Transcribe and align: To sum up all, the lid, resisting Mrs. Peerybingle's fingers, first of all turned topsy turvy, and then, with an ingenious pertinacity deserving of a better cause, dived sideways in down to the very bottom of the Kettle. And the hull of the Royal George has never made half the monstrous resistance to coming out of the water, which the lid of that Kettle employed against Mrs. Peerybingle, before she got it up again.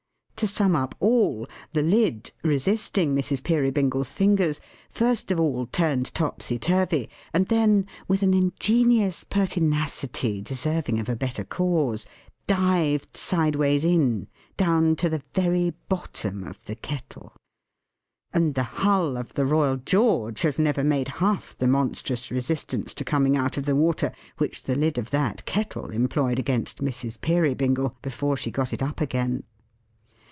To 0.37 0.47
sum 0.47 0.75
up 0.75 0.95
all, 0.99 1.47
the 1.73 1.83
lid, 1.83 2.31
resisting 2.43 3.13
Mrs. 3.13 3.43
Peerybingle's 3.43 4.11
fingers, 4.11 4.59
first 4.89 5.29
of 5.29 5.39
all 5.39 5.67
turned 5.67 6.11
topsy 6.15 6.57
turvy, 6.57 7.11
and 7.31 7.45
then, 7.47 7.85
with 8.07 8.23
an 8.23 8.33
ingenious 8.33 9.23
pertinacity 9.23 10.41
deserving 10.41 10.99
of 10.99 11.07
a 11.07 11.15
better 11.15 11.43
cause, 11.43 12.07
dived 12.47 13.15
sideways 13.15 13.85
in 13.85 14.29
down 14.57 14.95
to 14.95 15.09
the 15.09 15.21
very 15.35 15.75
bottom 15.87 16.43
of 16.43 16.65
the 16.65 16.73
Kettle. 16.75 17.35
And 18.33 18.55
the 18.55 18.63
hull 18.81 19.17
of 19.17 19.35
the 19.35 19.45
Royal 19.45 19.77
George 19.77 20.41
has 20.41 20.57
never 20.57 20.83
made 20.83 21.09
half 21.19 21.55
the 21.55 21.67
monstrous 21.67 22.31
resistance 22.31 22.95
to 22.95 23.05
coming 23.05 23.37
out 23.37 23.57
of 23.57 23.65
the 23.65 23.75
water, 23.75 24.11
which 24.39 24.63
the 24.63 24.73
lid 24.73 24.97
of 24.97 25.11
that 25.11 25.45
Kettle 25.45 25.91
employed 25.91 26.39
against 26.39 26.83
Mrs. 26.83 27.21
Peerybingle, 27.21 27.95
before 28.01 28.35
she 28.35 28.49
got 28.49 28.73
it 28.73 28.81
up 28.81 29.01
again. 29.01 29.43